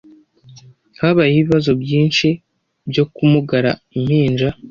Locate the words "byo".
2.89-3.03